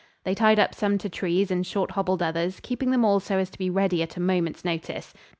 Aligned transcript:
They 0.23 0.33
tied 0.33 0.57
up 0.57 0.73
some 0.73 0.97
to 0.97 1.09
trees 1.09 1.51
and 1.51 1.63
short 1.63 1.91
hobbled 1.91 2.23
others, 2.23 2.59
keeping 2.59 2.89
them 2.89 3.05
all 3.05 3.19
so 3.19 3.37
as 3.37 3.51
to 3.51 3.59
be 3.59 3.69
ready 3.69 4.01
at 4.01 4.17
a 4.17 4.19
moment's 4.19 4.65
notice. 4.65 5.13